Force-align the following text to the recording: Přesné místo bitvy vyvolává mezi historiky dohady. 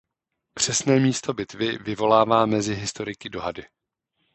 Přesné 0.53 0.99
místo 0.99 1.33
bitvy 1.33 1.77
vyvolává 1.77 2.45
mezi 2.45 2.75
historiky 2.75 3.29
dohady. 3.29 3.63